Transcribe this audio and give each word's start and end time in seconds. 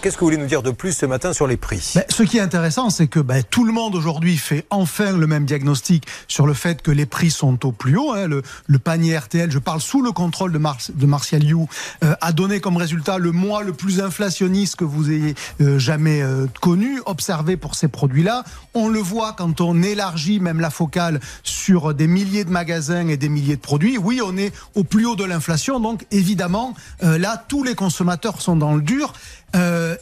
qu'est-ce 0.00 0.16
que 0.16 0.20
vous 0.20 0.26
voulez 0.26 0.36
nous 0.36 0.46
dire 0.46 0.62
de 0.62 0.70
plus 0.70 0.92
ce 0.92 1.06
matin 1.06 1.32
sur 1.32 1.46
les 1.46 1.56
prix? 1.56 1.92
Ben, 1.94 2.04
Ce 2.08 2.22
qui 2.22 2.38
est 2.38 2.40
intéressant, 2.40 2.90
c'est 2.90 3.06
que 3.06 3.20
ben, 3.20 3.42
tout 3.42 3.64
le 3.64 3.72
monde 3.72 3.94
aujourd'hui 3.94 4.36
fait 4.36 4.64
enfin 4.70 5.16
le 5.16 5.26
même 5.26 5.44
diagnostic 5.44 6.06
sur 6.28 6.46
le 6.46 6.54
fait 6.54 6.82
que 6.82 6.90
les 6.90 7.06
prix 7.06 7.30
sont 7.30 7.66
au 7.66 7.72
plus 7.72 7.96
haut. 7.96 8.12
Hein. 8.12 8.26
Le, 8.28 8.78
panier 8.78 9.16
RTL, 9.16 9.50
je 9.50 9.58
parle 9.58 9.80
sous 9.80 10.02
le 10.02 10.12
contrôle 10.12 10.52
de, 10.52 11.06
Martial 11.06 11.44
You, 11.44 11.68
euh, 12.04 12.14
a 12.20 12.32
donné 12.32 12.60
comme 12.60 12.76
résultat 12.76 13.18
le 13.18 13.32
mois 13.32 13.62
le 13.62 13.72
plus 13.72 14.00
inflationniste 14.00 14.76
que 14.76 14.84
vous 14.84 15.10
ayez 15.10 15.34
euh, 15.60 15.78
jamais 15.78 16.22
euh, 16.22 16.46
connu, 16.60 17.00
observé 17.06 17.56
pour 17.56 17.74
ces 17.74 17.88
produits-là. 17.88 18.44
On 18.74 18.88
le 18.88 18.98
voit 18.98 19.32
quand 19.32 19.60
on 19.60 19.82
élargit 19.82 20.40
même 20.40 20.60
la 20.60 20.70
focale 20.70 21.20
sur 21.42 21.94
des 21.94 22.06
milliers 22.06 22.44
de 22.44 22.50
magasins 22.50 23.08
et 23.08 23.16
des 23.16 23.28
milliers 23.28 23.56
de 23.56 23.60
produits. 23.60 23.98
Oui, 23.98 24.20
on 24.24 24.36
est 24.36 24.52
au 24.74 24.84
plus 24.84 25.06
haut 25.06 25.16
de 25.16 25.24
l'inflation, 25.24 25.80
donc 25.80 26.06
évidemment, 26.10 26.74
là, 27.00 27.42
tous 27.48 27.62
les 27.62 27.74
consommateurs 27.74 28.40
sont 28.40 28.56
dans 28.56 28.74
le 28.74 28.82
dur. 28.82 29.12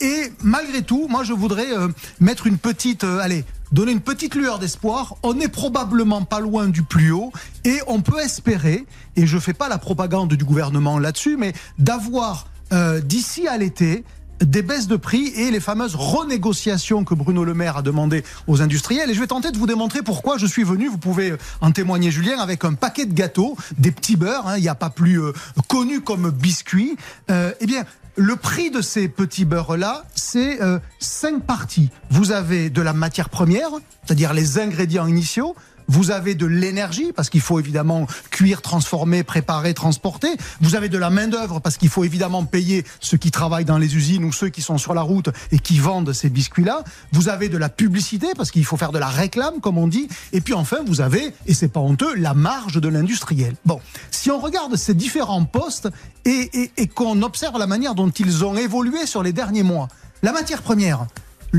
Et 0.00 0.32
malgré 0.42 0.82
tout, 0.82 1.06
moi 1.08 1.24
je 1.24 1.32
voudrais 1.32 1.72
euh, 1.72 1.88
mettre 2.20 2.46
une 2.46 2.58
petite, 2.58 3.04
euh, 3.04 3.18
allez, 3.18 3.44
donner 3.72 3.92
une 3.92 4.00
petite 4.00 4.34
lueur 4.34 4.58
d'espoir. 4.58 5.16
On 5.22 5.34
n'est 5.34 5.48
probablement 5.48 6.22
pas 6.22 6.40
loin 6.40 6.68
du 6.68 6.82
plus 6.82 7.10
haut 7.10 7.32
et 7.64 7.80
on 7.86 8.00
peut 8.00 8.20
espérer, 8.20 8.86
et 9.16 9.26
je 9.26 9.38
fais 9.38 9.54
pas 9.54 9.68
la 9.68 9.78
propagande 9.78 10.32
du 10.34 10.44
gouvernement 10.44 10.98
là-dessus, 10.98 11.36
mais 11.36 11.52
d'avoir 11.78 12.46
d'ici 13.04 13.46
à 13.46 13.56
l'été 13.56 14.02
des 14.40 14.62
baisses 14.62 14.88
de 14.88 14.96
prix 14.96 15.28
et 15.28 15.52
les 15.52 15.60
fameuses 15.60 15.94
renégociations 15.94 17.04
que 17.04 17.14
Bruno 17.14 17.44
Le 17.44 17.54
Maire 17.54 17.76
a 17.76 17.82
demandé 17.82 18.24
aux 18.48 18.62
industriels. 18.62 19.10
Et 19.10 19.14
je 19.14 19.20
vais 19.20 19.28
tenter 19.28 19.52
de 19.52 19.58
vous 19.58 19.66
démontrer 19.66 20.02
pourquoi 20.02 20.38
je 20.38 20.46
suis 20.46 20.64
venu. 20.64 20.88
Vous 20.88 20.98
pouvez 20.98 21.34
en 21.60 21.70
témoigner, 21.70 22.10
Julien, 22.10 22.38
avec 22.38 22.64
un 22.64 22.74
paquet 22.74 23.06
de 23.06 23.14
gâteaux, 23.14 23.56
des 23.78 23.92
petits 23.92 24.16
beurres. 24.16 24.48
Hein, 24.48 24.56
il 24.56 24.62
n'y 24.62 24.68
a 24.68 24.74
pas 24.74 24.90
plus 24.90 25.20
connu 25.68 26.00
comme 26.00 26.30
biscuits. 26.30 26.96
eh 27.28 27.66
bien, 27.66 27.84
le 28.16 28.36
prix 28.36 28.70
de 28.70 28.80
ces 28.80 29.08
petits 29.08 29.44
beurres-là, 29.44 30.04
c'est 30.14 30.62
euh, 30.62 30.78
cinq 31.00 31.42
parties. 31.42 31.90
Vous 32.10 32.32
avez 32.32 32.70
de 32.70 32.82
la 32.82 32.92
matière 32.92 33.28
première, 33.28 33.70
c'est-à-dire 34.04 34.32
les 34.32 34.58
ingrédients 34.58 35.06
initiaux. 35.06 35.54
Vous 35.88 36.10
avez 36.10 36.34
de 36.34 36.46
l'énergie 36.46 37.12
parce 37.12 37.30
qu'il 37.30 37.40
faut 37.40 37.58
évidemment 37.58 38.06
cuire, 38.30 38.62
transformer, 38.62 39.22
préparer, 39.22 39.74
transporter. 39.74 40.28
Vous 40.60 40.74
avez 40.74 40.88
de 40.88 40.98
la 40.98 41.10
main 41.10 41.28
d'œuvre 41.28 41.60
parce 41.60 41.76
qu'il 41.76 41.88
faut 41.88 42.04
évidemment 42.04 42.44
payer 42.44 42.84
ceux 43.00 43.16
qui 43.16 43.30
travaillent 43.30 43.64
dans 43.64 43.78
les 43.78 43.96
usines 43.96 44.24
ou 44.24 44.32
ceux 44.32 44.48
qui 44.48 44.62
sont 44.62 44.78
sur 44.78 44.94
la 44.94 45.02
route 45.02 45.28
et 45.52 45.58
qui 45.58 45.78
vendent 45.78 46.12
ces 46.12 46.30
biscuits-là. 46.30 46.84
Vous 47.12 47.28
avez 47.28 47.48
de 47.48 47.58
la 47.58 47.68
publicité 47.68 48.28
parce 48.36 48.50
qu'il 48.50 48.64
faut 48.64 48.76
faire 48.76 48.92
de 48.92 48.98
la 48.98 49.08
réclame, 49.08 49.60
comme 49.60 49.78
on 49.78 49.88
dit. 49.88 50.08
Et 50.32 50.40
puis 50.40 50.54
enfin, 50.54 50.78
vous 50.86 51.00
avez, 51.00 51.34
et 51.46 51.54
c'est 51.54 51.68
pas 51.68 51.80
honteux, 51.80 52.14
la 52.14 52.34
marge 52.34 52.80
de 52.80 52.88
l'industriel. 52.88 53.54
Bon, 53.64 53.80
si 54.10 54.30
on 54.30 54.38
regarde 54.38 54.76
ces 54.76 54.94
différents 54.94 55.44
postes 55.44 55.88
et, 56.24 56.70
et 56.76 56.86
qu'on 56.86 57.22
observe 57.22 57.58
la 57.58 57.66
manière 57.66 57.94
dont 57.94 58.10
ils 58.10 58.44
ont 58.44 58.56
évolué 58.56 59.06
sur 59.06 59.22
les 59.22 59.32
derniers 59.32 59.62
mois, 59.62 59.88
la 60.22 60.32
matière 60.32 60.62
première, 60.62 61.06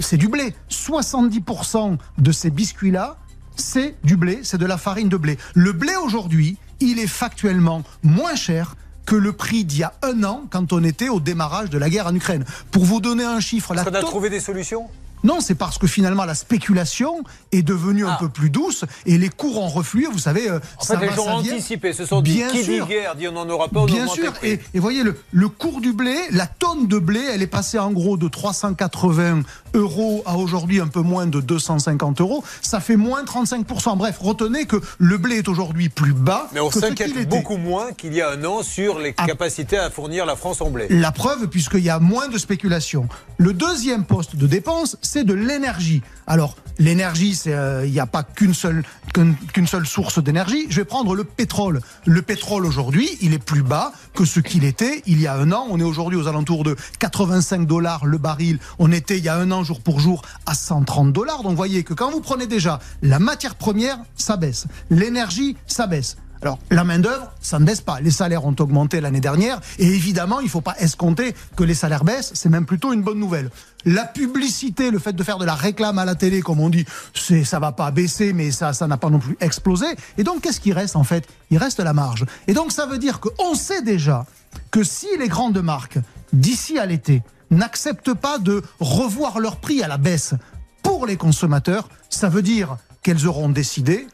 c'est 0.00 0.16
du 0.16 0.28
blé. 0.28 0.54
70% 0.70 1.98
de 2.18 2.32
ces 2.32 2.50
biscuits-là 2.50 3.16
c'est 3.56 3.94
du 4.04 4.16
blé, 4.16 4.40
c'est 4.42 4.58
de 4.58 4.66
la 4.66 4.78
farine 4.78 5.08
de 5.08 5.16
blé. 5.16 5.38
Le 5.54 5.72
blé 5.72 5.94
aujourd'hui, 5.96 6.56
il 6.80 6.98
est 6.98 7.06
factuellement 7.06 7.82
moins 8.02 8.34
cher 8.34 8.76
que 9.06 9.16
le 9.16 9.32
prix 9.32 9.64
d'il 9.64 9.80
y 9.80 9.82
a 9.82 9.94
un 10.02 10.22
an 10.24 10.44
quand 10.50 10.72
on 10.72 10.84
était 10.84 11.08
au 11.08 11.20
démarrage 11.20 11.70
de 11.70 11.78
la 11.78 11.90
guerre 11.90 12.06
en 12.06 12.14
Ukraine. 12.14 12.44
Pour 12.70 12.84
vous 12.84 13.00
donner 13.00 13.24
un 13.24 13.40
chiffre... 13.40 13.74
Là, 13.74 13.84
on 13.86 13.94
a 13.94 14.00
trouvé 14.00 14.30
des 14.30 14.40
solutions? 14.40 14.88
Non, 15.24 15.40
c'est 15.40 15.54
parce 15.54 15.78
que 15.78 15.86
finalement 15.86 16.24
la 16.24 16.34
spéculation 16.34 17.22
est 17.52 17.62
devenue 17.62 18.06
un 18.06 18.12
ah. 18.12 18.18
peu 18.18 18.28
plus 18.28 18.50
douce 18.50 18.84
et 19.06 19.18
les 19.18 19.28
cours 19.28 19.60
ont 19.60 19.68
reflué. 19.68 20.06
Vous 20.10 20.18
savez, 20.18 20.50
euh, 20.50 20.58
en 20.78 20.84
fait, 20.84 20.96
les 20.96 21.12
gens 21.12 21.26
ont 21.26 21.38
anticipé. 21.38 21.92
Ce 21.92 22.06
sont 22.06 22.22
bien 22.22 22.50
dit, 22.50 22.60
qui 22.60 22.66
dit 22.66 22.80
guerre, 22.80 23.14
dit 23.14 23.28
on 23.28 23.32
n'en 23.32 23.48
aura 23.48 23.68
pas. 23.68 23.84
bien 23.84 24.06
sûr. 24.06 24.32
Et, 24.42 24.60
et, 24.74 24.78
voyez 24.78 25.02
le, 25.02 25.18
le 25.32 25.48
cours 25.48 25.80
du 25.80 25.92
blé, 25.92 26.16
la 26.30 26.46
tonne 26.46 26.86
de 26.86 26.98
blé, 26.98 27.20
elle 27.32 27.42
est 27.42 27.46
passée 27.46 27.78
en 27.78 27.92
gros 27.92 28.16
de 28.16 28.28
380 28.28 29.42
euros 29.74 30.22
à 30.26 30.36
aujourd'hui 30.36 30.80
un 30.80 30.88
peu 30.88 31.00
moins 31.00 31.26
de 31.26 31.40
250 31.40 32.20
euros. 32.20 32.44
Ça 32.60 32.80
fait 32.80 32.96
moins 32.96 33.24
35% 33.24 33.96
Bref, 33.96 34.18
retenez 34.20 34.66
que 34.66 34.76
le 34.98 35.18
blé 35.18 35.36
est 35.36 35.48
aujourd'hui 35.48 35.88
plus 35.88 36.12
bas. 36.12 36.48
Mais 36.52 36.60
on 36.60 36.70
s'inquiète 36.70 37.28
beaucoup 37.28 37.56
moins 37.56 37.92
qu'il 37.92 38.14
y 38.14 38.20
a 38.20 38.30
un 38.30 38.44
an 38.44 38.62
sur 38.62 38.98
les 38.98 39.14
ah. 39.16 39.26
capacités 39.26 39.78
à 39.78 39.90
fournir 39.90 40.26
la 40.26 40.36
France 40.36 40.60
en 40.60 40.70
blé. 40.70 40.86
La 40.90 41.12
preuve, 41.12 41.48
puisqu'il 41.48 41.80
y 41.84 41.90
a 41.90 41.98
moins 41.98 42.28
de 42.28 42.38
spéculation. 42.38 43.08
Le 43.38 43.52
deuxième 43.52 44.04
poste 44.04 44.36
de 44.36 44.46
dépense, 44.46 44.96
c'est 45.12 45.24
de 45.24 45.34
l'énergie. 45.34 46.00
Alors, 46.26 46.56
l'énergie, 46.78 47.38
euh, 47.46 47.82
il 47.84 47.92
n'y 47.92 48.00
a 48.00 48.06
pas 48.06 48.22
qu'une 48.22 48.54
seule, 48.54 48.82
qu'une 49.12 49.66
seule 49.66 49.84
source 49.84 50.22
d'énergie. 50.22 50.64
Je 50.70 50.76
vais 50.76 50.86
prendre 50.86 51.14
le 51.14 51.24
pétrole. 51.24 51.82
Le 52.06 52.22
pétrole 52.22 52.64
aujourd'hui, 52.64 53.10
il 53.20 53.34
est 53.34 53.38
plus 53.38 53.62
bas 53.62 53.92
que 54.14 54.24
ce 54.24 54.40
qu'il 54.40 54.64
était 54.64 55.02
il 55.04 55.20
y 55.20 55.26
a 55.26 55.34
un 55.34 55.52
an. 55.52 55.66
On 55.68 55.78
est 55.78 55.82
aujourd'hui 55.82 56.18
aux 56.18 56.28
alentours 56.28 56.64
de 56.64 56.76
85 56.98 57.66
dollars 57.66 58.06
le 58.06 58.16
baril. 58.16 58.58
On 58.78 58.90
était 58.90 59.18
il 59.18 59.24
y 59.24 59.28
a 59.28 59.36
un 59.36 59.50
an 59.50 59.64
jour 59.64 59.82
pour 59.82 60.00
jour 60.00 60.22
à 60.46 60.54
130 60.54 61.12
dollars. 61.12 61.42
Donc, 61.42 61.56
voyez 61.56 61.84
que 61.84 61.92
quand 61.92 62.10
vous 62.10 62.22
prenez 62.22 62.46
déjà 62.46 62.80
la 63.02 63.18
matière 63.18 63.56
première, 63.56 63.98
ça 64.16 64.38
baisse. 64.38 64.66
L'énergie, 64.88 65.58
ça 65.66 65.86
baisse. 65.86 66.16
Alors, 66.42 66.58
la 66.70 66.82
main-d'œuvre, 66.82 67.30
ça 67.40 67.60
ne 67.60 67.64
baisse 67.64 67.80
pas. 67.80 68.00
Les 68.00 68.10
salaires 68.10 68.44
ont 68.44 68.56
augmenté 68.58 69.00
l'année 69.00 69.20
dernière. 69.20 69.60
Et 69.78 69.86
évidemment, 69.86 70.40
il 70.40 70.46
ne 70.46 70.50
faut 70.50 70.60
pas 70.60 70.74
escompter 70.80 71.36
que 71.56 71.62
les 71.62 71.74
salaires 71.74 72.02
baissent. 72.02 72.32
C'est 72.34 72.48
même 72.48 72.66
plutôt 72.66 72.92
une 72.92 73.02
bonne 73.02 73.20
nouvelle. 73.20 73.48
La 73.84 74.04
publicité, 74.04 74.90
le 74.90 74.98
fait 74.98 75.12
de 75.12 75.22
faire 75.22 75.38
de 75.38 75.44
la 75.44 75.54
réclame 75.54 76.00
à 76.00 76.04
la 76.04 76.16
télé, 76.16 76.42
comme 76.42 76.58
on 76.58 76.68
dit, 76.68 76.84
c'est, 77.14 77.44
ça 77.44 77.60
va 77.60 77.70
pas 77.70 77.92
baisser, 77.92 78.32
mais 78.32 78.50
ça, 78.50 78.72
ça 78.72 78.88
n'a 78.88 78.96
pas 78.96 79.08
non 79.08 79.20
plus 79.20 79.36
explosé. 79.40 79.86
Et 80.18 80.24
donc, 80.24 80.40
qu'est-ce 80.40 80.58
qui 80.58 80.72
reste, 80.72 80.96
en 80.96 81.04
fait? 81.04 81.28
Il 81.50 81.58
reste 81.58 81.78
la 81.78 81.92
marge. 81.92 82.26
Et 82.48 82.54
donc, 82.54 82.72
ça 82.72 82.86
veut 82.86 82.98
dire 82.98 83.20
qu'on 83.20 83.54
sait 83.54 83.82
déjà 83.82 84.26
que 84.72 84.82
si 84.82 85.06
les 85.20 85.28
grandes 85.28 85.62
marques, 85.62 85.98
d'ici 86.32 86.76
à 86.76 86.86
l'été, 86.86 87.22
n'acceptent 87.52 88.14
pas 88.14 88.38
de 88.38 88.62
revoir 88.80 89.38
leur 89.38 89.56
prix 89.56 89.80
à 89.84 89.86
la 89.86 89.96
baisse 89.96 90.34
pour 90.82 91.06
les 91.06 91.16
consommateurs, 91.16 91.88
ça 92.10 92.28
veut 92.28 92.42
dire 92.42 92.78
qu'elles 93.02 93.28
auront 93.28 93.48
décidé 93.48 94.08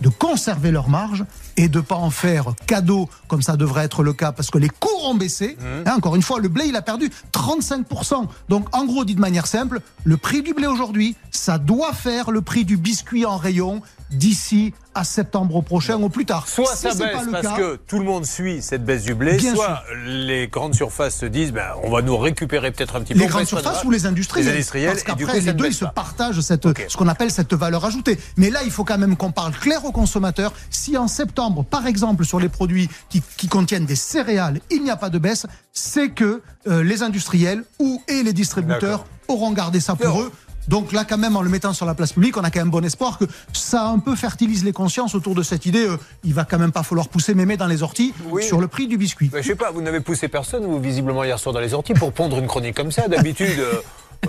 de 0.00 0.08
conserver 0.08 0.70
leur 0.70 0.88
marge 0.88 1.24
et 1.56 1.68
de 1.68 1.80
pas 1.80 1.96
en 1.96 2.10
faire 2.10 2.54
cadeau 2.66 3.08
comme 3.28 3.42
ça 3.42 3.56
devrait 3.56 3.84
être 3.84 4.02
le 4.02 4.12
cas 4.12 4.32
parce 4.32 4.50
que 4.50 4.58
les 4.58 4.68
cours 4.68 5.08
ont 5.08 5.14
baissé. 5.14 5.56
Mmh. 5.58 5.64
Hein, 5.86 5.94
encore 5.96 6.16
une 6.16 6.22
fois, 6.22 6.40
le 6.40 6.48
blé 6.48 6.66
il 6.66 6.76
a 6.76 6.82
perdu 6.82 7.10
35%. 7.32 8.26
Donc 8.48 8.74
en 8.74 8.84
gros, 8.84 9.04
dit 9.04 9.14
de 9.14 9.20
manière 9.20 9.46
simple, 9.46 9.80
le 10.04 10.16
prix 10.16 10.42
du 10.42 10.54
blé 10.54 10.66
aujourd'hui, 10.66 11.16
ça 11.30 11.58
doit 11.58 11.92
faire 11.92 12.30
le 12.30 12.40
prix 12.40 12.64
du 12.64 12.76
biscuit 12.76 13.26
en 13.26 13.36
rayon 13.36 13.82
d'ici 14.10 14.74
à 14.94 15.04
septembre 15.04 15.62
prochain 15.62 16.00
ou 16.02 16.08
plus 16.08 16.26
tard. 16.26 16.48
Soit 16.48 16.74
ça 16.74 16.94
baisse 16.94 17.28
parce 17.30 17.56
que 17.56 17.76
tout 17.76 17.98
le 17.98 18.04
monde 18.04 18.26
suit 18.26 18.60
cette 18.60 18.84
baisse 18.84 19.04
du 19.04 19.14
blé, 19.14 19.38
soit 19.38 19.82
les 20.04 20.48
grandes 20.48 20.74
surfaces 20.74 21.16
se 21.16 21.26
disent 21.26 21.52
ben, 21.52 21.68
on 21.84 21.90
va 21.90 22.02
nous 22.02 22.16
récupérer 22.16 22.72
peut-être 22.72 22.96
un 22.96 23.00
petit 23.00 23.14
peu. 23.14 23.20
Les 23.20 23.26
grandes 23.26 23.46
surfaces 23.46 23.84
ou 23.84 23.90
les 23.90 24.06
industriels. 24.06 24.46
Les 24.46 24.52
industriels. 24.52 24.90
Parce 24.90 25.02
qu'après, 25.02 25.40
les 25.40 25.52
deux, 25.52 25.66
ils 25.66 25.74
se 25.74 25.84
partagent 25.84 26.40
cette, 26.40 26.66
ce 26.88 26.96
qu'on 26.96 27.08
appelle 27.08 27.30
cette 27.30 27.54
valeur 27.54 27.84
ajoutée. 27.84 28.18
Mais 28.36 28.50
là, 28.50 28.60
il 28.64 28.70
faut 28.70 28.84
quand 28.84 28.98
même 28.98 29.16
qu'on 29.16 29.32
parle 29.32 29.52
clair 29.52 29.84
aux 29.84 29.92
consommateurs. 29.92 30.52
Si 30.70 30.96
en 30.96 31.08
septembre, 31.08 31.64
par 31.64 31.86
exemple, 31.86 32.24
sur 32.24 32.40
les 32.40 32.48
produits 32.48 32.88
qui, 33.08 33.22
qui 33.36 33.48
contiennent 33.48 33.86
des 33.86 33.96
céréales, 33.96 34.60
il 34.70 34.82
n'y 34.82 34.90
a 34.90 34.96
pas 34.96 35.10
de 35.10 35.18
baisse, 35.18 35.46
c'est 35.72 36.10
que 36.10 36.42
euh, 36.66 36.82
les 36.82 37.02
industriels 37.02 37.64
ou 37.78 38.02
et 38.08 38.22
les 38.22 38.32
distributeurs 38.32 39.04
auront 39.28 39.52
gardé 39.52 39.80
ça 39.80 39.94
pour 39.94 40.20
eux. 40.20 40.32
Donc 40.70 40.92
là, 40.92 41.04
quand 41.04 41.18
même, 41.18 41.34
en 41.34 41.42
le 41.42 41.50
mettant 41.50 41.72
sur 41.72 41.84
la 41.84 41.96
place 41.96 42.12
publique, 42.12 42.36
on 42.36 42.44
a 42.44 42.50
quand 42.52 42.60
même 42.60 42.70
bon 42.70 42.84
espoir 42.84 43.18
que 43.18 43.24
ça 43.52 43.86
un 43.86 43.98
peu 43.98 44.14
fertilise 44.14 44.64
les 44.64 44.72
consciences 44.72 45.16
autour 45.16 45.34
de 45.34 45.42
cette 45.42 45.66
idée. 45.66 45.84
Euh, 45.84 45.96
il 46.22 46.32
va 46.32 46.44
quand 46.44 46.60
même 46.60 46.70
pas 46.70 46.84
falloir 46.84 47.08
pousser 47.08 47.34
mémé 47.34 47.56
dans 47.56 47.66
les 47.66 47.82
orties 47.82 48.14
sur 48.40 48.60
le 48.60 48.68
prix 48.68 48.86
du 48.86 48.96
biscuit. 48.96 49.32
Je 49.34 49.42
je 49.42 49.48
sais 49.48 49.56
pas, 49.56 49.72
vous 49.72 49.82
n'avez 49.82 49.98
poussé 49.98 50.28
personne, 50.28 50.64
vous, 50.64 50.78
visiblement, 50.78 51.24
hier 51.24 51.40
soir 51.40 51.52
dans 51.52 51.58
les 51.58 51.74
orties, 51.74 51.94
pour 51.94 52.12
pondre 52.12 52.38
une 52.38 52.46
chronique 52.46 52.76
comme 52.76 52.92
ça. 52.92 53.08
D'habitude. 53.08 53.58
Euh, 53.58 53.80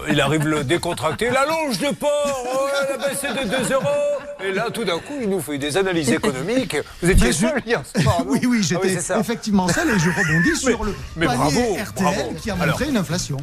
il 0.09 0.19
arrive 0.19 0.47
le 0.47 0.63
décontracté, 0.63 1.29
la 1.29 1.45
longe 1.45 1.77
de 1.77 1.93
porc, 1.93 2.09
oh, 2.45 2.67
elle 2.87 2.95
a 2.95 3.07
baissé 3.07 3.27
de 3.27 3.67
2 3.67 3.73
euros. 3.73 3.85
Et 4.43 4.51
là, 4.51 4.69
tout 4.73 4.85
d'un 4.85 4.97
coup, 4.97 5.19
il 5.21 5.29
nous 5.29 5.41
fait 5.41 5.59
des 5.59 5.77
analyses 5.77 6.09
économiques. 6.09 6.77
Vous 7.03 7.09
étiez 7.09 7.33
seul 7.33 7.61
hier 7.67 7.83
soir, 7.85 8.23
Oui, 8.25 8.39
oui, 8.47 8.61
ah 8.61 8.67
j'étais 8.67 9.19
effectivement 9.19 9.67
seul 9.67 9.89
et 9.89 9.99
je 9.99 10.09
rebondis 10.09 10.55
sur 10.55 10.83
le 10.85 10.95
mais 11.17 11.27
panier 11.27 11.83
RTL 11.83 12.35
qui 12.41 12.49
a 12.49 12.55
montré 12.55 12.87
une 12.87 12.97
inflation. 12.97 13.37